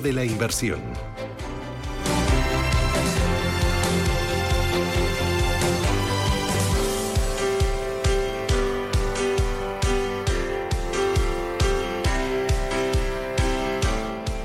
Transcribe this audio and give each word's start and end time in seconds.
De 0.00 0.12
la 0.12 0.24
Inversión. 0.24 0.80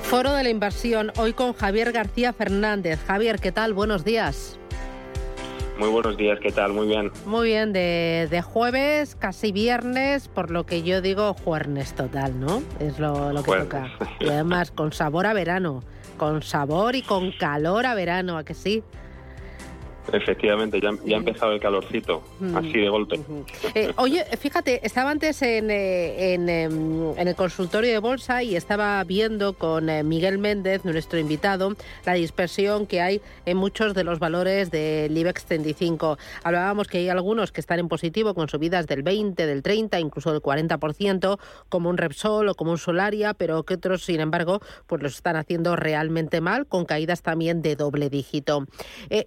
Foro 0.04 0.34
de 0.34 0.44
la 0.44 0.50
Inversión, 0.50 1.12
hoy 1.18 1.34
con 1.34 1.54
Javier 1.54 1.92
García 1.92 2.32
Fernández. 2.32 3.00
Javier, 3.08 3.40
¿qué 3.40 3.52
tal? 3.52 3.74
Buenos 3.74 4.04
días. 4.04 4.60
Muy 5.80 5.88
buenos 5.88 6.18
días, 6.18 6.38
¿qué 6.42 6.52
tal? 6.52 6.74
Muy 6.74 6.88
bien. 6.88 7.10
Muy 7.26 7.48
bien, 7.48 7.72
de, 7.72 8.44
jueves, 8.46 9.16
casi 9.16 9.54
viernes, 9.54 10.28
por 10.28 10.52
lo 10.52 10.66
que 10.66 10.84
yo 10.84 11.02
digo 11.02 11.34
jueves 11.34 11.94
total, 11.94 12.38
¿no? 12.38 12.62
Es 12.82 13.00
lo, 13.00 13.32
que 13.46 13.52
toca. 13.60 13.90
Y 14.20 14.28
además 14.28 14.72
con 14.72 14.92
sabor 14.92 15.26
a 15.26 15.32
verano, 15.32 15.82
con 16.18 16.44
sabor 16.44 16.98
y 16.98 17.02
con 17.02 17.32
calor 17.32 17.86
a 17.86 17.94
verano, 17.94 18.38
¿a 18.38 18.44
que 18.44 18.56
sí? 18.56 18.84
Efectivamente, 20.12 20.80
ya, 20.82 20.92
ya 21.06 21.16
ha 21.16 21.20
empezado 21.20 21.52
el 21.52 21.60
calorcito, 21.60 22.24
así 22.56 22.74
de 22.74 22.90
golpe. 22.90 23.20
Eh, 23.76 23.94
oye, 23.98 24.26
fíjate, 24.38 24.86
estaba 24.86 25.12
antes 25.12 25.42
en, 25.42 25.70
eh, 25.70 26.34
em, 26.34 27.18
en, 27.18 27.28
el 27.28 27.36
consultorio 27.36 27.92
de 27.92 28.00
bolsa 28.00 28.42
y 28.42 28.56
estaba 28.56 29.04
viendo 29.04 29.54
con 29.54 29.90
eh, 29.90 30.04
Miguel 30.04 30.38
Méndez, 30.38 30.84
nuestro 30.84 31.20
invitado, 31.20 31.76
la 32.06 32.14
dispersión 32.14 32.88
que 32.88 33.02
hay 33.02 33.22
en 33.46 33.58
muchos 33.58 33.94
de 33.94 34.04
los 34.04 34.20
valores 34.20 34.72
del 34.72 35.16
IBEX 35.16 35.46
35. 35.46 36.18
Hablábamos 36.44 36.88
que 36.88 37.00
hay 37.00 37.10
algunos 37.10 37.52
que 37.52 37.62
están 37.62 37.80
en 37.80 37.88
positivo 37.88 38.34
con 38.34 38.50
subidas 38.50 38.88
del 38.88 39.04
20, 39.04 39.46
del 39.46 39.62
30, 39.62 40.00
incluso 40.00 40.32
del 40.32 40.42
40%, 40.42 41.40
como 41.70 41.90
un 41.90 41.98
Repsol 41.98 42.50
o 42.50 42.56
como 42.56 42.72
un 42.72 42.78
Solaria, 42.78 43.34
pero 43.34 43.64
que 43.64 43.76
otros, 43.76 44.04
sin 44.04 44.22
embargo, 44.22 44.60
pues 44.88 45.04
los 45.04 45.16
están 45.16 45.36
haciendo 45.36 45.76
realmente 45.76 46.42
mal, 46.42 46.66
con 46.66 46.86
caídas 46.86 47.22
también 47.22 47.62
de 47.62 47.76
doble 47.76 48.10
dígito. 48.10 48.66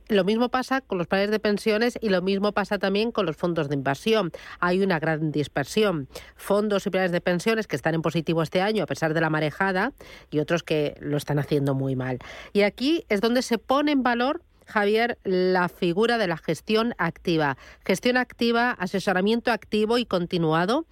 lo 0.09 0.25
mismo 0.25 0.49
pasa 0.49 0.72
con 0.81 0.99
los 0.99 1.07
planes 1.07 1.31
de 1.31 1.39
pensiones 1.39 1.99
y 2.01 2.09
lo 2.09 2.23
mismo 2.23 2.53
pasa 2.53 2.79
también 2.79 3.13
con 3.13 3.27
los 3.27 3.37
fondos 3.37 3.69
de 3.69 3.75
inversión. 3.75 4.33
Hay 4.61 4.81
una 4.81 4.99
gran 4.99 5.31
dispersión. 5.31 6.09
Fondos 6.37 6.87
y 6.87 6.91
planes 6.91 7.13
de 7.13 7.21
pensiones 7.21 7.67
que 7.67 7.77
están 7.77 7.95
en 7.95 8.03
positivo 8.03 8.43
este 8.43 8.63
año 8.63 8.83
a 8.83 8.87
pesar 8.87 9.15
de 9.15 9.21
la 9.21 9.31
marejada 9.31 9.93
y 10.31 10.39
otros 10.39 10.63
que 10.63 10.97
lo 11.01 11.17
están 11.17 11.39
haciendo 11.39 11.75
muy 11.75 11.97
mal. 11.97 12.19
Y 12.53 12.63
aquí 12.63 13.05
es 13.09 13.21
donde 13.21 13.43
se 13.43 13.59
pone 13.59 13.93
en 13.93 14.03
valor 14.03 14.43
Javier, 14.67 15.19
la 15.25 15.69
figura 15.69 16.19
de 16.19 16.29
la 16.29 16.37
gestión 16.39 16.95
activa. 16.97 17.59
Gestión 17.85 18.17
activa, 18.17 18.71
asesoramiento 18.71 19.53
activo 19.53 19.99
y 19.99 20.07
continuado 20.07 20.87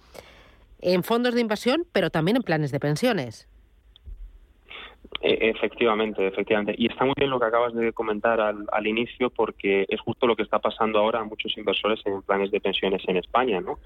en 0.81 1.03
fondos 1.03 1.33
de 1.33 1.41
inversión, 1.41 1.87
pero 1.91 2.09
también 2.09 2.37
en 2.37 2.43
planes 2.43 2.71
de 2.71 2.79
pensiones. 2.79 3.47
E, 5.21 5.49
efectivamente, 5.49 6.25
efectivamente. 6.25 6.73
Y 6.77 6.87
está 6.87 7.05
muy 7.05 7.13
bien 7.15 7.29
lo 7.29 7.39
que 7.39 7.45
acabas 7.45 7.73
de 7.75 7.93
comentar 7.93 8.41
al, 8.41 8.65
al, 8.71 8.87
inicio 8.87 9.29
porque 9.29 9.85
es 9.87 10.01
justo 10.01 10.25
lo 10.25 10.35
que 10.35 10.41
está 10.41 10.57
pasando 10.57 10.97
ahora 10.97 11.19
a 11.19 11.23
muchos 11.23 11.55
inversores 11.57 11.99
en 12.05 12.23
planes 12.23 12.49
de 12.49 12.59
pensiones 12.59 13.03
en 13.07 13.17
España, 13.17 13.61
¿no? 13.61 13.77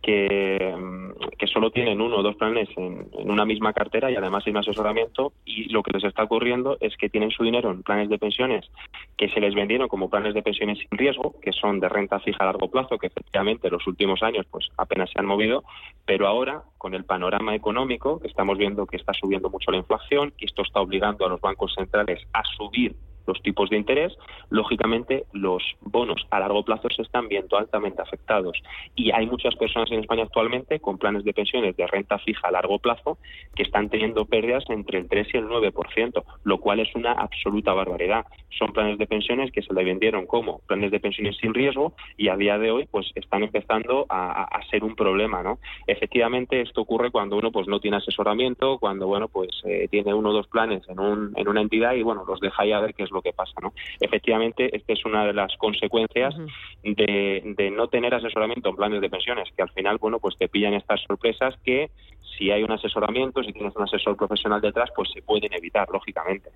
Que, 0.00 0.74
mm, 0.76 1.44
solo 1.52 1.70
tienen 1.70 2.00
uno 2.00 2.16
o 2.16 2.22
dos 2.22 2.34
planes 2.34 2.68
en, 2.76 3.06
una 3.12 3.44
misma 3.44 3.72
cartera 3.72 4.10
y 4.10 4.16
además 4.16 4.44
un 4.46 4.56
asesoramiento 4.56 5.32
y 5.44 5.68
lo 5.68 5.82
que 5.82 5.92
les 5.92 6.02
está 6.02 6.24
ocurriendo 6.24 6.76
es 6.80 6.96
que 6.96 7.08
tienen 7.08 7.30
su 7.30 7.44
dinero 7.44 7.70
en 7.70 7.82
planes 7.82 8.08
de 8.08 8.18
pensiones 8.18 8.68
que 9.16 9.28
se 9.28 9.40
les 9.40 9.54
vendieron 9.54 9.86
como 9.86 10.10
planes 10.10 10.34
de 10.34 10.42
pensiones 10.42 10.78
sin 10.78 10.98
riesgo, 10.98 11.36
que 11.40 11.52
son 11.52 11.78
de 11.78 11.88
renta 11.88 12.18
fija 12.18 12.42
a 12.42 12.46
largo 12.46 12.68
plazo, 12.70 12.98
que 12.98 13.06
efectivamente 13.06 13.68
en 13.68 13.74
los 13.74 13.86
últimos 13.86 14.22
años 14.22 14.46
pues 14.50 14.68
apenas 14.76 15.10
se 15.10 15.20
han 15.20 15.26
movido, 15.26 15.62
pero 16.04 16.26
ahora 16.26 16.62
con 16.84 16.94
el 16.94 17.04
panorama 17.04 17.54
económico, 17.54 18.20
estamos 18.24 18.58
viendo 18.58 18.84
que 18.84 18.98
está 18.98 19.14
subiendo 19.14 19.48
mucho 19.48 19.70
la 19.70 19.78
inflación, 19.78 20.32
que 20.36 20.44
esto 20.44 20.60
está 20.60 20.80
obligando 20.84 21.26
a 21.26 21.28
los 21.28 21.40
bancos 21.40 21.74
centrales 21.74 22.20
a 22.32 22.42
subir 22.56 22.96
los 23.26 23.42
tipos 23.42 23.70
de 23.70 23.76
interés, 23.76 24.16
lógicamente 24.50 25.24
los 25.32 25.62
bonos 25.80 26.26
a 26.30 26.40
largo 26.40 26.64
plazo 26.64 26.88
se 26.90 27.02
están 27.02 27.28
viendo 27.28 27.56
altamente 27.56 28.02
afectados. 28.02 28.60
Y 28.94 29.10
hay 29.12 29.26
muchas 29.26 29.54
personas 29.56 29.90
en 29.90 30.00
España 30.00 30.24
actualmente 30.24 30.80
con 30.80 30.98
planes 30.98 31.24
de 31.24 31.32
pensiones 31.32 31.76
de 31.76 31.86
renta 31.86 32.18
fija 32.18 32.48
a 32.48 32.52
largo 32.52 32.78
plazo 32.78 33.18
que 33.54 33.62
están 33.62 33.88
teniendo 33.88 34.24
pérdidas 34.24 34.64
entre 34.68 34.98
el 34.98 35.08
3 35.08 35.28
y 35.32 35.36
el 35.38 35.46
9%, 35.46 36.24
lo 36.44 36.58
cual 36.58 36.80
es 36.80 36.94
una 36.94 37.12
absoluta 37.12 37.72
barbaridad. 37.72 38.26
Son 38.58 38.72
planes 38.72 38.98
de 38.98 39.06
pensiones 39.06 39.50
que 39.52 39.62
se 39.62 39.74
le 39.74 39.84
vendieron 39.84 40.26
como 40.26 40.60
planes 40.66 40.90
de 40.90 41.00
pensiones 41.00 41.36
sin 41.38 41.54
riesgo 41.54 41.94
y 42.16 42.28
a 42.28 42.36
día 42.36 42.58
de 42.58 42.70
hoy 42.70 42.88
pues 42.90 43.10
están 43.14 43.42
empezando 43.42 44.06
a, 44.08 44.48
ser 44.70 44.82
un 44.82 44.96
problema, 44.96 45.42
¿no? 45.42 45.58
Efectivamente 45.86 46.60
esto 46.60 46.80
ocurre 46.80 47.10
cuando 47.10 47.36
uno 47.36 47.52
pues 47.52 47.68
no 47.68 47.80
tiene 47.80 47.98
asesoramiento, 47.98 48.78
cuando 48.78 49.06
bueno 49.06 49.28
pues 49.28 49.50
eh, 49.64 49.88
tiene 49.90 50.14
uno 50.14 50.30
o 50.30 50.32
dos 50.32 50.46
planes 50.48 50.88
en, 50.88 51.00
un, 51.00 51.32
en 51.36 51.48
una 51.48 51.60
entidad 51.60 51.92
y 51.94 52.02
bueno 52.02 52.24
los 52.26 52.40
deja 52.40 52.64
ya 52.64 52.80
ver 52.80 52.94
qué 52.94 53.02
es 53.02 53.10
lo 53.14 53.22
que 53.22 53.32
pasa. 53.32 53.54
¿no? 53.62 53.72
Efectivamente, 54.00 54.74
esta 54.76 54.92
es 54.92 55.04
una 55.04 55.26
de 55.26 55.32
las 55.32 55.56
consecuencias 55.56 56.34
de, 56.82 57.72
no 57.74 57.88
tener 57.88 58.14
asesoramiento 58.14 58.68
en 58.68 58.76
planes 58.76 59.00
de 59.00 59.10
pensiones, 59.10 59.48
que 59.56 59.62
al 59.62 59.70
final, 59.70 59.98
bueno, 59.98 60.18
pues 60.18 60.36
te 60.36 60.48
pillan 60.48 60.74
estas 60.74 61.00
sorpresas 61.02 61.54
que 61.64 61.90
si 62.36 62.50
hay 62.50 62.62
un 62.62 62.72
asesoramiento, 62.72 63.42
si 63.42 63.52
tienes 63.52 63.74
un 63.76 63.82
asesor 63.84 64.16
profesional 64.16 64.60
detrás, 64.60 64.90
pues 64.94 65.10
se 65.12 65.22
pueden 65.22 65.52
evitar, 65.52 65.88
lógicamente. 65.90 66.50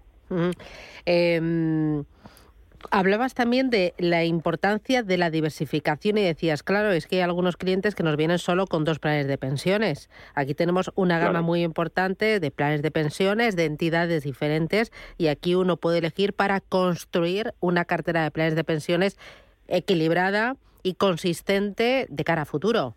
Hablabas 2.90 3.34
también 3.34 3.70
de 3.70 3.92
la 3.98 4.24
importancia 4.24 5.02
de 5.02 5.18
la 5.18 5.30
diversificación 5.30 6.16
y 6.16 6.22
decías, 6.22 6.62
claro, 6.62 6.92
es 6.92 7.06
que 7.06 7.16
hay 7.16 7.22
algunos 7.22 7.56
clientes 7.56 7.94
que 7.94 8.02
nos 8.02 8.16
vienen 8.16 8.38
solo 8.38 8.66
con 8.66 8.84
dos 8.84 8.98
planes 8.98 9.26
de 9.26 9.36
pensiones. 9.36 10.08
Aquí 10.34 10.54
tenemos 10.54 10.92
una 10.94 11.18
gama 11.18 11.42
muy 11.42 11.62
importante 11.62 12.40
de 12.40 12.50
planes 12.50 12.82
de 12.82 12.90
pensiones, 12.90 13.56
de 13.56 13.64
entidades 13.64 14.22
diferentes, 14.22 14.92
y 15.16 15.26
aquí 15.26 15.54
uno 15.54 15.76
puede 15.76 15.98
elegir 15.98 16.32
para 16.32 16.60
construir 16.60 17.52
una 17.60 17.84
cartera 17.84 18.22
de 18.22 18.30
planes 18.30 18.54
de 18.54 18.64
pensiones 18.64 19.18
equilibrada 19.66 20.56
y 20.82 20.94
consistente 20.94 22.06
de 22.08 22.24
cara 22.24 22.42
a 22.42 22.46
futuro. 22.46 22.94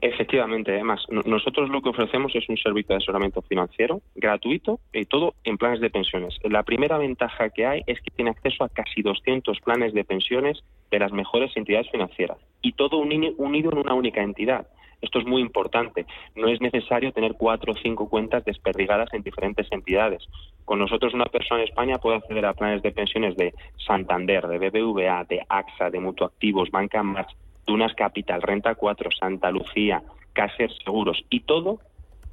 Efectivamente, 0.00 0.72
además, 0.72 1.04
nosotros 1.08 1.68
lo 1.70 1.82
que 1.82 1.90
ofrecemos 1.90 2.34
es 2.34 2.48
un 2.48 2.56
servicio 2.56 2.94
de 2.94 2.96
asesoramiento 2.96 3.42
financiero 3.42 4.00
gratuito 4.14 4.80
y 4.92 5.04
todo 5.04 5.34
en 5.44 5.58
planes 5.58 5.80
de 5.80 5.90
pensiones. 5.90 6.38
La 6.44 6.62
primera 6.62 6.98
ventaja 6.98 7.50
que 7.50 7.66
hay 7.66 7.82
es 7.86 8.00
que 8.00 8.10
tiene 8.10 8.30
acceso 8.30 8.64
a 8.64 8.68
casi 8.68 9.02
200 9.02 9.60
planes 9.60 9.92
de 9.92 10.04
pensiones 10.04 10.62
de 10.90 10.98
las 10.98 11.12
mejores 11.12 11.56
entidades 11.56 11.90
financieras 11.90 12.38
y 12.62 12.72
todo 12.72 12.98
unido 12.98 13.72
en 13.72 13.78
una 13.78 13.94
única 13.94 14.22
entidad. 14.22 14.66
Esto 15.00 15.20
es 15.20 15.26
muy 15.26 15.40
importante. 15.42 16.06
No 16.34 16.48
es 16.48 16.60
necesario 16.60 17.12
tener 17.12 17.34
cuatro 17.34 17.72
o 17.72 17.76
cinco 17.76 18.08
cuentas 18.08 18.44
desperdigadas 18.44 19.12
en 19.12 19.22
diferentes 19.22 19.70
entidades. 19.70 20.26
Con 20.64 20.80
nosotros 20.80 21.14
una 21.14 21.26
persona 21.26 21.60
en 21.60 21.68
España 21.68 21.98
puede 21.98 22.16
acceder 22.16 22.44
a 22.46 22.54
planes 22.54 22.82
de 22.82 22.90
pensiones 22.90 23.36
de 23.36 23.54
Santander, 23.86 24.46
de 24.48 24.58
BBVA, 24.58 25.24
de 25.24 25.44
AXA, 25.48 25.90
de 25.90 26.00
Mutuactivos, 26.00 26.70
Banca 26.70 27.02
March, 27.02 27.30
Dunas 27.68 27.94
Capital, 27.94 28.40
Renta 28.40 28.74
4, 28.74 29.10
Santa 29.12 29.50
Lucía, 29.50 30.02
Caser 30.32 30.70
Seguros 30.82 31.22
y 31.28 31.40
todo 31.40 31.80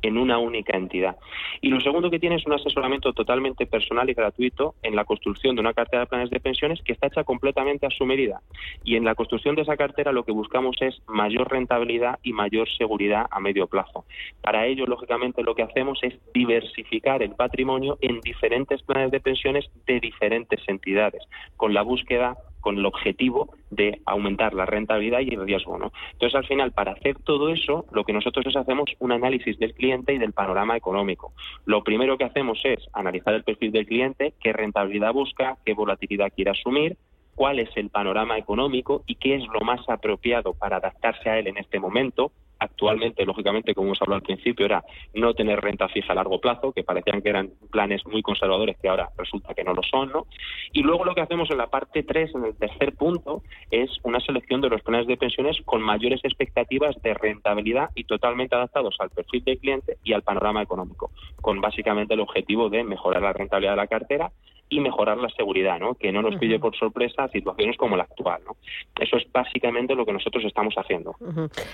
en 0.01 0.17
una 0.17 0.37
única 0.37 0.77
entidad. 0.77 1.17
Y 1.61 1.69
lo 1.69 1.81
segundo 1.81 2.09
que 2.09 2.19
tiene 2.19 2.35
es 2.35 2.45
un 2.45 2.53
asesoramiento 2.53 3.11
totalmente 3.13 3.65
personal 3.65 4.09
y 4.09 4.13
gratuito 4.13 4.75
en 4.83 4.95
la 4.95 5.03
construcción 5.03 5.55
de 5.55 5.61
una 5.61 5.73
cartera 5.73 6.01
de 6.01 6.07
planes 6.07 6.29
de 6.29 6.39
pensiones 6.39 6.81
que 6.83 6.93
está 6.93 7.07
hecha 7.07 7.23
completamente 7.23 7.85
a 7.85 7.89
su 7.89 8.05
medida. 8.05 8.41
Y 8.83 8.95
en 8.95 9.03
la 9.03 9.15
construcción 9.15 9.55
de 9.55 9.63
esa 9.63 9.77
cartera 9.77 10.11
lo 10.11 10.23
que 10.23 10.31
buscamos 10.31 10.77
es 10.79 11.01
mayor 11.07 11.51
rentabilidad 11.51 12.19
y 12.23 12.33
mayor 12.33 12.69
seguridad 12.77 13.25
a 13.29 13.39
medio 13.39 13.67
plazo. 13.67 14.05
Para 14.41 14.67
ello, 14.67 14.85
lógicamente, 14.85 15.43
lo 15.43 15.55
que 15.55 15.63
hacemos 15.63 15.99
es 16.03 16.13
diversificar 16.33 17.23
el 17.23 17.31
patrimonio 17.31 17.97
en 17.99 18.21
diferentes 18.21 18.83
planes 18.83 19.11
de 19.11 19.19
pensiones 19.19 19.65
de 19.85 19.99
diferentes 19.99 20.61
entidades, 20.67 21.23
con 21.57 21.73
la 21.73 21.81
búsqueda 21.81 22.37
con 22.65 22.79
el 22.79 22.85
objetivo 22.87 23.53
de 23.69 24.01
aumentar 24.07 24.55
la 24.55 24.65
rentabilidad 24.65 25.19
y 25.19 25.35
el 25.35 25.45
riesgo. 25.45 25.75
Entonces, 26.13 26.33
al 26.33 26.47
final, 26.47 26.71
para 26.71 26.93
hacer 26.93 27.15
todo 27.19 27.49
eso, 27.49 27.85
lo 27.91 28.03
que 28.05 28.11
nosotros 28.11 28.43
es 28.47 28.55
hacemos 28.55 28.89
un 28.97 29.11
análisis 29.11 29.59
del 29.59 29.75
cliente 29.75 30.15
y 30.15 30.17
del 30.17 30.33
panorama 30.33 30.75
económico. 30.75 31.31
Lo 31.65 31.83
primero 31.83 32.17
que 32.17 32.23
hacemos 32.23 32.59
es 32.63 32.79
analizar 32.91 33.35
el 33.35 33.43
perfil 33.43 33.71
del 33.71 33.85
cliente, 33.85 34.33
qué 34.41 34.51
rentabilidad 34.51 35.13
busca, 35.13 35.59
qué 35.63 35.75
volatilidad 35.75 36.33
quiere 36.33 36.49
asumir, 36.49 36.97
cuál 37.35 37.59
es 37.59 37.69
el 37.75 37.91
panorama 37.91 38.39
económico 38.39 39.03
y 39.05 39.13
qué 39.13 39.35
es 39.35 39.43
lo 39.53 39.61
más 39.61 39.87
apropiado 39.87 40.55
para 40.55 40.77
adaptarse 40.77 41.29
a 41.29 41.37
él 41.37 41.45
en 41.45 41.57
este 41.57 41.79
momento, 41.79 42.31
Actualmente, 42.59 43.25
lógicamente, 43.25 43.73
como 43.73 43.87
hemos 43.87 44.01
hablado 44.01 44.17
al 44.17 44.23
principio, 44.23 44.65
era 44.65 44.83
no 45.13 45.33
tener 45.33 45.59
renta 45.59 45.87
fija 45.89 46.13
a 46.13 46.15
largo 46.15 46.39
plazo, 46.39 46.71
que 46.71 46.83
parecían 46.83 47.21
que 47.21 47.29
eran 47.29 47.51
planes 47.69 48.05
muy 48.05 48.21
conservadores, 48.21 48.77
que 48.77 48.87
ahora 48.87 49.09
resulta 49.17 49.53
que 49.53 49.63
no 49.63 49.73
lo 49.73 49.83
son, 49.83 50.11
¿no? 50.11 50.27
Y 50.71 50.81
luego 50.81 51.05
lo 51.05 51.13
que 51.13 51.21
hacemos 51.21 51.49
en 51.51 51.57
la 51.57 51.67
parte 51.67 52.03
3, 52.03 52.35
en 52.35 52.45
el 52.45 52.55
tercer 52.55 52.95
punto, 52.95 53.43
es 53.71 53.89
una 54.03 54.19
selección 54.19 54.61
de 54.61 54.69
los 54.69 54.81
planes 54.81 55.07
de 55.07 55.17
pensiones 55.17 55.57
con 55.65 55.81
mayores 55.81 56.21
expectativas 56.23 56.95
de 57.01 57.13
rentabilidad 57.13 57.89
y 57.95 58.05
totalmente 58.05 58.55
adaptados 58.55 58.95
al 58.99 59.09
perfil 59.09 59.43
del 59.43 59.59
cliente 59.59 59.97
y 60.03 60.13
al 60.13 60.23
panorama 60.23 60.61
económico, 60.61 61.11
con 61.41 61.61
básicamente 61.61 62.13
el 62.13 62.21
objetivo 62.21 62.69
de 62.69 62.83
mejorar 62.83 63.21
la 63.21 63.33
rentabilidad 63.33 63.73
de 63.73 63.77
la 63.77 63.87
cartera 63.87 64.31
y 64.69 64.79
mejorar 64.79 65.17
la 65.17 65.29
seguridad, 65.29 65.79
¿no? 65.79 65.93
que 65.93 66.11
no 66.11 66.21
nos 66.21 66.37
pille 66.37 66.59
por 66.59 66.75
sorpresa 66.75 67.27
situaciones 67.29 67.77
como 67.77 67.95
la 67.95 68.03
actual. 68.03 68.41
¿no? 68.45 68.55
Eso 68.99 69.17
es 69.17 69.31
básicamente 69.31 69.95
lo 69.95 70.05
que 70.05 70.13
nosotros 70.13 70.43
estamos 70.43 70.73
haciendo. 70.75 71.15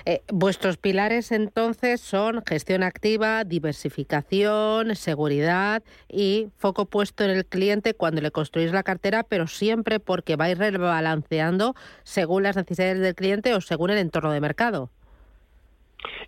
Eh, 0.06 0.22
vuestros 0.32 0.78
pilares 0.78 1.32
entonces 1.32 2.02
son 2.02 2.44
gestión 2.46 2.84
activa, 2.84 3.44
diversificación, 3.44 4.96
seguridad 4.96 5.84
y 6.10 6.48
foco 6.58 6.86
puesto 6.86 7.24
en 7.24 7.32
el 7.32 7.46
cliente 7.46 7.94
cuando 7.94 8.22
le 8.22 8.32
construís 8.32 8.72
la 8.74 8.84
cartera, 8.84 9.24
pero 9.24 9.48
siempre 9.48 10.00
porque 10.00 10.36
vais 10.36 10.58
rebalanceando 10.58 11.76
según 12.04 12.44
las 12.44 12.56
necesidades 12.58 13.00
del 13.00 13.16
cliente 13.16 13.54
o 13.54 13.62
según 13.62 13.92
el 13.92 13.98
entorno 13.98 14.32
de 14.32 14.42
mercado. 14.42 14.90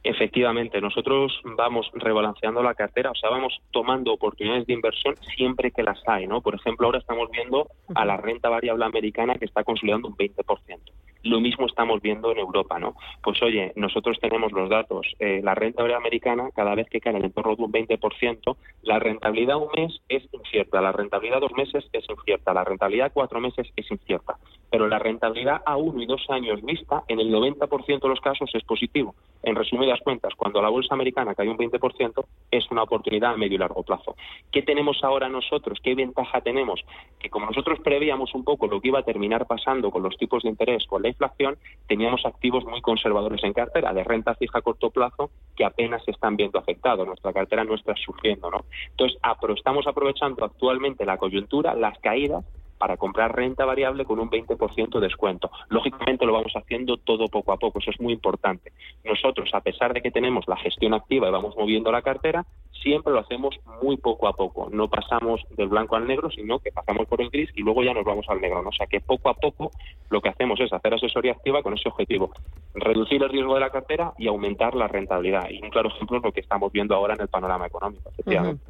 Efectivamente, 0.03 0.81
nosotros 0.81 1.39
vamos 1.43 1.89
rebalanceando 1.93 2.61
la 2.61 2.75
cartera, 2.75 3.11
o 3.11 3.15
sea, 3.15 3.29
vamos 3.29 3.61
tomando 3.71 4.13
oportunidades 4.13 4.67
de 4.67 4.73
inversión 4.73 5.15
siempre 5.35 5.71
que 5.71 5.83
las 5.83 6.01
hay, 6.07 6.27
¿no? 6.27 6.41
Por 6.41 6.55
ejemplo, 6.55 6.87
ahora 6.87 6.99
estamos 6.99 7.29
viendo 7.31 7.67
a 7.95 8.05
la 8.05 8.17
renta 8.17 8.49
variable 8.49 8.85
americana 8.85 9.35
que 9.35 9.45
está 9.45 9.63
consolidando 9.63 10.07
un 10.07 10.15
20%. 10.15 10.79
Lo 11.23 11.39
mismo 11.39 11.65
estamos 11.65 12.01
viendo 12.01 12.31
en 12.31 12.37
Europa, 12.37 12.79
¿no? 12.79 12.95
Pues 13.21 13.41
oye, 13.41 13.71
nosotros 13.75 14.19
tenemos 14.19 14.51
los 14.51 14.69
datos. 14.69 15.07
Eh, 15.19 15.41
la 15.43 15.55
renta 15.55 15.81
variable 15.81 16.07
americana, 16.07 16.49
cada 16.53 16.75
vez 16.75 16.89
que 16.89 16.99
cae 16.99 17.11
en 17.11 17.19
el 17.19 17.25
entorno 17.25 17.55
de 17.55 17.63
un 17.63 17.71
20%, 17.71 18.57
la 18.81 18.99
rentabilidad 18.99 19.57
un 19.57 19.69
mes 19.75 20.01
es 20.09 20.23
incierta, 20.33 20.81
la 20.81 20.91
rentabilidad 20.91 21.39
dos 21.39 21.53
meses 21.53 21.85
es 21.93 22.09
incierta, 22.09 22.53
la 22.53 22.63
rentabilidad 22.63 23.11
cuatro 23.13 23.39
meses 23.39 23.71
es 23.75 23.89
incierta. 23.89 24.37
Pero 24.69 24.87
la 24.87 24.99
rentabilidad 24.99 25.61
a 25.65 25.77
uno 25.77 26.01
y 26.01 26.05
dos 26.05 26.25
años 26.29 26.61
vista, 26.61 27.03
en 27.07 27.19
el 27.19 27.31
90% 27.31 28.01
de 28.01 28.09
los 28.09 28.19
casos 28.19 28.49
es 28.53 28.63
positivo. 28.63 29.15
En 29.43 29.55
resumidas 29.55 29.99
cuentas, 30.01 30.33
cuando 30.35 30.61
la 30.61 30.69
bolsa 30.69 30.93
americana 30.93 31.35
cae 31.35 31.49
un 31.49 31.57
20%, 31.57 32.25
es 32.51 32.69
una 32.71 32.83
oportunidad 32.83 33.33
a 33.33 33.37
medio 33.37 33.55
y 33.55 33.59
largo 33.59 33.83
plazo. 33.83 34.15
¿Qué 34.51 34.61
tenemos 34.61 35.03
ahora 35.03 35.29
nosotros? 35.29 35.79
¿Qué 35.83 35.95
ventaja 35.95 36.41
tenemos? 36.41 36.81
Que 37.19 37.29
como 37.29 37.45
nosotros 37.45 37.79
prevíamos 37.83 38.33
un 38.33 38.43
poco 38.43 38.67
lo 38.67 38.81
que 38.81 38.89
iba 38.89 38.99
a 38.99 39.03
terminar 39.03 39.45
pasando 39.45 39.91
con 39.91 40.03
los 40.03 40.17
tipos 40.17 40.43
de 40.43 40.49
interés, 40.49 40.85
con 40.87 41.01
la 41.01 41.09
inflación, 41.13 41.57
teníamos 41.87 42.25
activos 42.25 42.65
muy 42.65 42.81
conservadores 42.81 43.43
en 43.43 43.53
cartera, 43.53 43.93
de 43.93 44.03
renta 44.03 44.35
fija 44.35 44.59
a 44.59 44.61
corto 44.61 44.89
plazo, 44.89 45.31
que 45.55 45.65
apenas 45.65 46.03
se 46.03 46.11
están 46.11 46.35
viendo 46.35 46.59
afectados. 46.59 47.07
Nuestra 47.07 47.33
cartera 47.33 47.63
no 47.63 47.75
está 47.75 47.95
sufriendo, 47.95 48.49
¿no? 48.51 48.65
Entonces, 48.89 49.17
estamos 49.55 49.87
aprovechando 49.87 50.43
actualmente 50.43 51.05
la 51.05 51.17
coyuntura, 51.17 51.75
las 51.75 51.97
caídas, 51.99 52.43
para 52.83 52.97
comprar 52.97 53.33
renta 53.33 53.63
variable 53.63 54.03
con 54.03 54.19
un 54.19 54.29
20% 54.29 54.99
de 54.99 54.99
descuento. 54.99 55.49
Lógicamente 55.69 56.25
lo 56.25 56.33
vamos 56.33 56.51
haciendo 56.53 56.97
todo 56.97 57.29
poco 57.29 57.53
a 57.53 57.57
poco, 57.57 57.79
eso 57.79 57.91
es 57.91 58.01
muy 58.01 58.11
importante. 58.11 58.73
Nosotros, 59.05 59.49
a 59.53 59.61
pesar 59.61 59.93
de 59.93 60.01
que 60.01 60.11
tenemos 60.11 60.45
la 60.49 60.57
gestión 60.57 60.93
activa 60.93 61.29
y 61.29 61.31
vamos 61.31 61.55
moviendo 61.55 61.93
la 61.93 62.01
cartera, 62.01 62.45
siempre 62.81 63.13
lo 63.13 63.19
hacemos 63.19 63.57
muy 63.81 63.95
poco 63.95 64.27
a 64.27 64.33
poco. 64.33 64.67
No 64.69 64.89
pasamos 64.89 65.39
del 65.51 65.69
blanco 65.69 65.95
al 65.95 66.05
negro, 66.05 66.29
sino 66.29 66.59
que 66.59 66.73
pasamos 66.73 67.07
por 67.07 67.21
el 67.21 67.29
gris 67.29 67.49
y 67.55 67.61
luego 67.61 67.83
ya 67.83 67.93
nos 67.93 68.03
vamos 68.03 68.25
al 68.27 68.41
negro. 68.41 68.61
O 68.67 68.71
sea 68.73 68.85
que 68.85 68.99
poco 68.99 69.29
a 69.29 69.33
poco 69.33 69.71
lo 70.09 70.19
que 70.19 70.27
hacemos 70.27 70.59
es 70.59 70.73
hacer 70.73 70.93
asesoría 70.93 71.31
activa 71.31 71.63
con 71.63 71.75
ese 71.75 71.87
objetivo, 71.87 72.33
reducir 72.75 73.23
el 73.23 73.29
riesgo 73.29 73.53
de 73.53 73.61
la 73.61 73.69
cartera 73.69 74.13
y 74.17 74.27
aumentar 74.27 74.75
la 74.75 74.89
rentabilidad. 74.89 75.49
Y 75.49 75.63
un 75.63 75.69
claro 75.69 75.87
ejemplo 75.87 76.17
es 76.17 76.23
lo 76.23 76.33
que 76.33 76.41
estamos 76.41 76.69
viendo 76.73 76.95
ahora 76.95 77.13
en 77.13 77.21
el 77.21 77.29
panorama 77.29 77.65
económico, 77.65 78.09
efectivamente. 78.09 78.65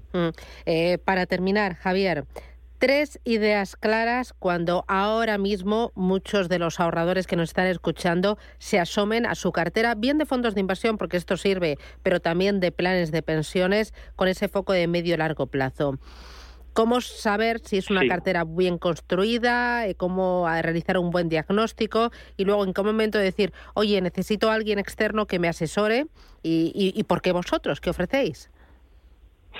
Eh, 0.68 1.00
para 1.00 1.26
terminar, 1.26 1.74
Javier, 1.74 2.26
tres 2.84 3.18
ideas 3.24 3.78
claras 3.78 4.34
cuando 4.38 4.84
ahora 4.90 5.38
mismo 5.38 5.94
muchos 5.96 6.50
de 6.50 6.60
los 6.60 6.82
ahorradores 6.82 7.28
que 7.28 7.38
nos 7.38 7.52
están 7.52 7.68
escuchando 7.68 8.38
se 8.60 8.78
asomen 8.78 9.26
a 9.26 9.36
su 9.36 9.54
cartera, 9.54 9.96
bien 9.96 10.18
de 10.18 10.26
fondos 10.26 10.54
de 10.54 10.60
inversión, 10.60 10.98
porque 10.98 11.16
esto 11.16 11.38
sirve, 11.38 11.78
pero 12.02 12.20
también 12.20 12.60
de 12.60 12.74
planes 12.74 13.12
de 13.12 13.22
pensiones 13.22 13.94
con 14.18 14.28
ese 14.28 14.50
foco 14.50 14.74
de 14.74 14.88
medio 14.88 15.16
largo 15.16 15.48
plazo. 15.48 15.98
¿Cómo 16.74 17.00
saber 17.00 17.62
si 17.64 17.78
es 17.78 17.90
una 17.90 18.06
cartera 18.06 18.44
bien 18.44 18.78
construida? 18.78 19.88
Eh, 19.88 19.96
¿Cómo 19.96 20.46
realizar 20.46 20.98
un 20.98 21.10
buen 21.10 21.30
diagnóstico? 21.30 22.12
Y 22.36 22.44
luego, 22.44 22.66
¿en 22.66 22.74
qué 22.74 22.84
momento 22.84 23.18
decir, 23.18 23.54
oye, 23.76 24.02
necesito 24.02 24.52
a 24.52 24.56
alguien 24.56 24.78
externo 24.78 25.26
que 25.26 25.40
me 25.40 25.48
asesore? 25.48 26.08
¿Y, 26.42 26.74
y, 26.76 27.00
y 27.00 27.04
por 27.06 27.22
qué 27.22 27.32
vosotros? 27.32 27.80
¿Qué 27.80 27.92
ofrecéis? 27.92 28.50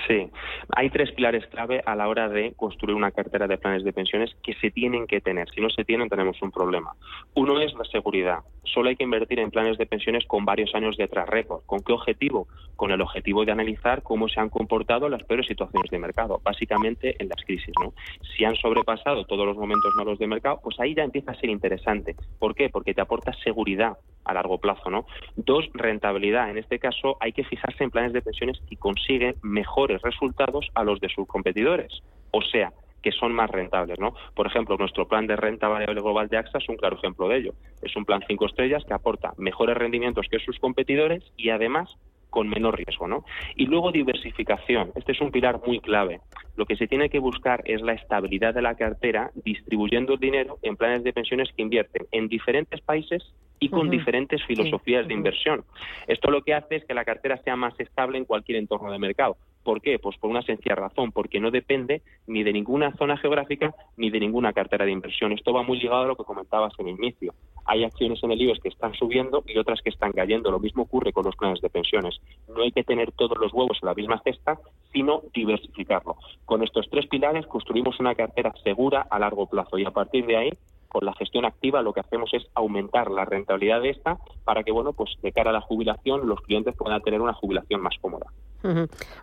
Sí, 0.06 0.28
hay 0.76 0.90
tres 0.90 1.12
pilares 1.12 1.46
clave 1.46 1.82
a 1.86 1.94
la 1.94 2.08
hora 2.08 2.28
de 2.28 2.52
construir 2.54 2.96
una 2.96 3.12
cartera 3.12 3.46
de 3.46 3.56
planes 3.56 3.84
de 3.84 3.92
pensiones 3.92 4.34
que 4.42 4.54
se 4.54 4.70
tienen 4.70 5.06
que 5.06 5.20
tener. 5.20 5.48
Si 5.50 5.60
no 5.60 5.70
se 5.70 5.84
tienen, 5.84 6.08
tenemos 6.08 6.40
un 6.42 6.50
problema. 6.50 6.92
Uno 7.34 7.60
es 7.60 7.72
la 7.74 7.84
seguridad. 7.84 8.40
Solo 8.64 8.88
hay 8.88 8.96
que 8.96 9.04
invertir 9.04 9.38
en 9.38 9.50
planes 9.50 9.78
de 9.78 9.86
pensiones 9.86 10.24
con 10.26 10.44
varios 10.44 10.74
años 10.74 10.96
de 10.96 11.08
tras 11.08 11.28
récord. 11.28 11.62
¿Con 11.64 11.80
qué 11.80 11.92
objetivo? 11.92 12.48
Con 12.76 12.90
el 12.90 13.00
objetivo 13.00 13.44
de 13.44 13.52
analizar 13.52 14.02
cómo 14.02 14.28
se 14.28 14.40
han 14.40 14.50
comportado 14.50 15.08
las 15.08 15.22
peores 15.22 15.46
situaciones 15.46 15.90
de 15.90 15.98
mercado, 15.98 16.40
básicamente 16.42 17.14
en 17.18 17.28
las 17.28 17.42
crisis. 17.44 17.72
¿no? 17.80 17.94
Si 18.36 18.44
han 18.44 18.56
sobrepasado 18.56 19.24
todos 19.24 19.46
los 19.46 19.56
momentos 19.56 19.94
malos 19.96 20.18
de 20.18 20.26
mercado, 20.26 20.60
pues 20.62 20.78
ahí 20.80 20.94
ya 20.94 21.04
empieza 21.04 21.30
a 21.30 21.36
ser 21.36 21.50
interesante. 21.50 22.16
¿Por 22.38 22.54
qué? 22.54 22.68
Porque 22.68 22.94
te 22.94 23.00
aporta 23.00 23.32
seguridad 23.44 23.96
a 24.24 24.34
largo 24.34 24.58
plazo. 24.58 24.90
¿no? 24.90 25.06
Dos, 25.36 25.68
rentabilidad. 25.74 26.50
En 26.50 26.58
este 26.58 26.78
caso, 26.78 27.16
hay 27.20 27.32
que 27.32 27.44
fijarse 27.44 27.84
en 27.84 27.90
planes 27.90 28.12
de 28.12 28.22
pensiones 28.22 28.60
que 28.68 28.76
consiguen 28.76 29.36
mejor 29.42 29.90
resultados 30.02 30.68
a 30.74 30.84
los 30.84 31.00
de 31.00 31.08
sus 31.08 31.26
competidores. 31.26 32.02
O 32.30 32.42
sea, 32.42 32.72
que 33.04 33.12
son 33.12 33.34
más 33.34 33.50
rentables, 33.50 33.98
¿no? 33.98 34.14
Por 34.34 34.46
ejemplo, 34.46 34.78
nuestro 34.78 35.06
plan 35.06 35.26
de 35.26 35.36
renta 35.36 35.68
variable 35.68 36.00
global 36.00 36.28
de 36.28 36.38
AXA 36.38 36.56
es 36.56 36.68
un 36.70 36.76
claro 36.76 36.96
ejemplo 36.96 37.28
de 37.28 37.36
ello. 37.36 37.52
Es 37.82 37.94
un 37.96 38.06
plan 38.06 38.22
cinco 38.26 38.46
estrellas 38.46 38.82
que 38.86 38.94
aporta 38.94 39.34
mejores 39.36 39.76
rendimientos 39.76 40.26
que 40.30 40.38
sus 40.38 40.58
competidores 40.58 41.22
y 41.36 41.50
además 41.50 41.94
con 42.34 42.48
menor 42.48 42.76
riesgo, 42.76 43.06
¿no? 43.06 43.24
Y 43.54 43.66
luego 43.66 43.92
diversificación. 43.92 44.90
Este 44.96 45.12
es 45.12 45.20
un 45.20 45.30
pilar 45.30 45.60
muy 45.64 45.78
clave. 45.78 46.20
Lo 46.56 46.66
que 46.66 46.74
se 46.74 46.88
tiene 46.88 47.08
que 47.08 47.20
buscar 47.20 47.62
es 47.64 47.80
la 47.80 47.92
estabilidad 47.92 48.52
de 48.52 48.60
la 48.60 48.74
cartera 48.74 49.30
distribuyendo 49.44 50.14
el 50.14 50.18
dinero 50.18 50.58
en 50.62 50.74
planes 50.74 51.04
de 51.04 51.12
pensiones 51.12 51.52
que 51.56 51.62
invierten 51.62 52.06
en 52.10 52.26
diferentes 52.26 52.80
países 52.80 53.22
y 53.60 53.68
con 53.68 53.88
diferentes 53.88 54.44
filosofías 54.46 55.06
de 55.06 55.14
inversión. 55.14 55.64
Esto 56.08 56.32
lo 56.32 56.42
que 56.42 56.54
hace 56.54 56.74
es 56.74 56.84
que 56.84 56.92
la 56.92 57.04
cartera 57.04 57.40
sea 57.44 57.54
más 57.54 57.78
estable 57.78 58.18
en 58.18 58.24
cualquier 58.24 58.58
entorno 58.58 58.90
de 58.90 58.98
mercado. 58.98 59.36
¿Por 59.64 59.80
qué? 59.80 59.98
Pues 59.98 60.18
por 60.18 60.30
una 60.30 60.42
sencilla 60.42 60.74
razón, 60.74 61.10
porque 61.10 61.40
no 61.40 61.50
depende 61.50 62.02
ni 62.26 62.42
de 62.42 62.52
ninguna 62.52 62.94
zona 62.96 63.16
geográfica 63.16 63.74
ni 63.96 64.10
de 64.10 64.20
ninguna 64.20 64.52
cartera 64.52 64.84
de 64.84 64.92
inversión. 64.92 65.32
Esto 65.32 65.54
va 65.54 65.62
muy 65.62 65.80
ligado 65.80 66.02
a 66.02 66.06
lo 66.06 66.16
que 66.16 66.24
comentabas 66.24 66.74
en 66.78 66.88
el 66.88 66.96
inicio. 66.96 67.34
Hay 67.64 67.82
acciones 67.82 68.22
en 68.22 68.32
el 68.32 68.42
IBEX 68.42 68.60
que 68.60 68.68
están 68.68 68.92
subiendo 68.92 69.42
y 69.46 69.56
otras 69.56 69.80
que 69.80 69.88
están 69.88 70.12
cayendo. 70.12 70.50
Lo 70.50 70.60
mismo 70.60 70.82
ocurre 70.82 71.14
con 71.14 71.24
los 71.24 71.34
planes 71.34 71.62
de 71.62 71.70
pensiones. 71.70 72.20
No 72.46 72.62
hay 72.62 72.72
que 72.72 72.84
tener 72.84 73.10
todos 73.12 73.38
los 73.38 73.54
huevos 73.54 73.78
en 73.82 73.86
la 73.86 73.94
misma 73.94 74.20
cesta, 74.22 74.58
sino 74.92 75.22
diversificarlo. 75.32 76.16
Con 76.44 76.62
estos 76.62 76.88
tres 76.90 77.06
pilares 77.06 77.46
construimos 77.46 77.98
una 77.98 78.14
cartera 78.14 78.52
segura 78.62 79.06
a 79.08 79.18
largo 79.18 79.46
plazo 79.46 79.78
y 79.78 79.86
a 79.86 79.90
partir 79.90 80.26
de 80.26 80.36
ahí 80.36 80.50
con 80.94 81.06
la 81.06 81.14
gestión 81.14 81.44
activa 81.44 81.82
lo 81.82 81.92
que 81.92 82.00
hacemos 82.00 82.32
es 82.34 82.46
aumentar 82.54 83.10
la 83.10 83.24
rentabilidad 83.24 83.80
de 83.80 83.90
esta 83.90 84.18
para 84.44 84.62
que, 84.62 84.70
bueno, 84.70 84.92
pues 84.92 85.10
de 85.22 85.32
cara 85.32 85.50
a 85.50 85.54
la 85.54 85.60
jubilación 85.60 86.28
los 86.28 86.40
clientes 86.42 86.76
puedan 86.76 87.02
tener 87.02 87.20
una 87.20 87.32
jubilación 87.32 87.80
más 87.80 87.96
cómoda. 88.00 88.26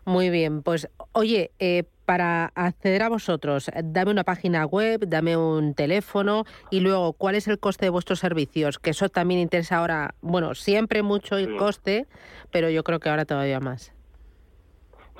Muy 0.06 0.30
bien, 0.30 0.62
pues 0.62 0.88
oye, 1.14 1.52
eh, 1.60 1.84
para 2.06 2.52
acceder 2.56 3.04
a 3.04 3.10
vosotros, 3.10 3.72
dame 3.84 4.12
una 4.12 4.24
página 4.24 4.66
web, 4.66 5.08
dame 5.08 5.38
un 5.38 5.74
teléfono 5.74 6.46
y 6.70 6.82
luego 6.82 7.14
cuál 7.14 7.36
es 7.36 7.48
el 7.48 7.60
coste 7.60 7.86
de 7.86 7.90
vuestros 7.90 8.20
servicios, 8.20 8.80
que 8.80 8.90
eso 8.90 9.10
también 9.10 9.40
interesa 9.40 9.78
ahora, 9.78 10.16
bueno, 10.22 10.54
siempre 10.54 11.04
mucho 11.04 11.38
el 11.38 11.56
coste, 11.56 12.08
pero 12.52 12.70
yo 12.70 12.84
creo 12.84 13.00
que 13.00 13.10
ahora 13.10 13.26
todavía 13.26 13.60
más. 13.60 13.94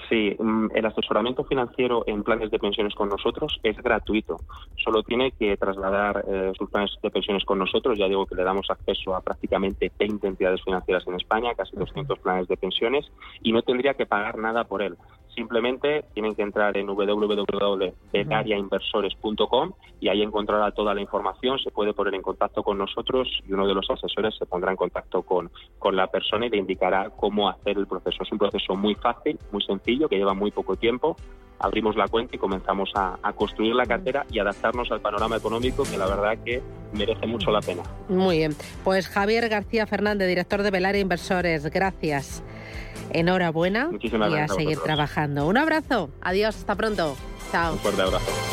Sí, 0.10 0.36
mm, 0.38 0.68
el 0.74 0.86
asesoramiento 0.86 1.44
financiero 1.44 2.04
en 2.08 2.24
planes 2.24 2.52
de 2.52 2.60
pensiones 2.60 2.96
con 2.96 3.10
nosotros 3.10 3.60
es 3.64 3.78
gratuito. 3.78 4.38
Solo 4.76 5.04
tiene 5.04 5.32
que 5.32 5.58
trasladar 5.58 6.26
eh, 6.28 6.52
sus 6.58 6.70
planes 6.70 6.92
de 7.02 7.12
pensiones 7.12 7.46
con 7.46 7.60
nosotros. 7.60 7.98
Ya 7.98 8.08
digo 8.08 8.26
que 8.26 8.36
le 8.36 8.44
damos 8.44 8.70
acceso 8.70 9.16
a 9.16 9.22
prácticamente 9.22 9.92
20 9.98 10.28
entidades 10.28 10.64
financieras 10.64 11.06
en 11.08 11.16
España, 11.16 11.54
casi 11.56 11.76
200 11.76 12.20
planes 12.20 12.48
de 12.48 12.58
pensiones, 12.58 13.06
y 13.42 13.52
no 13.52 13.62
tendría 13.62 13.94
que 13.94 14.06
pagar 14.06 14.38
nada 14.38 14.64
por 14.64 14.82
él. 14.82 14.98
Simplemente 15.36 16.06
tienen 16.14 16.36
que 16.36 16.42
entrar 16.42 16.76
en 16.78 16.88
www.becariainversores.com 16.88 19.72
y 20.00 20.08
ahí 20.10 20.22
encontrará 20.22 20.72
toda 20.72 20.94
la 20.94 21.02
información. 21.02 21.58
Se 21.60 21.72
puede 21.72 21.94
poner 21.94 22.16
en 22.16 22.22
contacto 22.22 22.64
con 22.64 22.78
nosotros 22.78 23.30
y 23.48 23.54
uno 23.54 23.66
de 23.66 23.74
los 23.74 23.90
asesores 23.90 24.36
se 24.38 24.46
pondrá 24.46 24.72
en 24.72 24.78
contacto 24.78 25.22
con, 25.22 25.50
con 25.80 25.96
la 25.96 26.08
persona 26.08 26.48
y 26.48 26.50
le 26.50 26.58
indicará 26.58 27.12
cómo 27.12 27.48
hacer 27.50 27.78
el 27.78 27.88
proceso. 27.88 28.24
Es 28.24 28.32
un 28.32 28.40
proceso 28.40 28.76
muy 28.76 28.96
fácil, 28.96 29.40
muy 29.52 29.64
sencillo, 29.64 30.10
que 30.10 30.18
lleva 30.18 30.34
muy 30.34 30.52
poco 30.52 30.76
tiempo. 30.76 31.16
Abrimos 31.60 31.96
la 31.96 32.08
cuenta 32.08 32.36
y 32.36 32.40
comenzamos 32.40 32.92
a, 32.96 33.20
a 33.22 33.34
construir 33.34 33.76
la 33.76 33.86
cartera 33.86 34.26
y 34.32 34.40
adaptarnos 34.40 34.92
al 34.92 35.00
panorama 35.00 35.38
económico 35.38 35.84
que 35.84 35.96
la 35.98 36.08
verdad 36.08 36.40
que 36.44 36.64
merece 36.92 37.28
mucho 37.28 37.52
la 37.52 37.62
pena. 37.62 37.84
Muy 38.10 38.40
bien. 38.40 38.56
Pues 38.84 39.08
Javier 39.08 39.48
García 39.48 39.86
Fernández, 39.86 40.28
director 40.28 40.64
de 40.64 40.72
Velaria 40.72 41.02
Inversores, 41.02 41.70
gracias. 41.70 42.44
Enhorabuena 43.12 43.90
y 44.02 44.36
a 44.36 44.48
seguir 44.48 44.80
trabajando. 44.80 45.48
Un 45.48 45.58
abrazo. 45.58 46.10
Adiós, 46.22 46.56
hasta 46.56 46.76
pronto. 46.76 47.18
Chao. 47.52 47.74
Un 47.74 47.80
fuerte 47.80 48.02
abrazo. 48.02 48.51